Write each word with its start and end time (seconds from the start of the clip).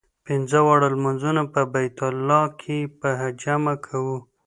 پنځه 0.27 0.59
واړه 0.65 0.87
لمونځونه 0.95 1.41
په 1.53 1.61
بیت 1.73 1.97
الله 2.09 2.43
کې 2.61 2.77
په 2.99 3.09
جمع 3.41 3.73
کوو. 3.85 4.17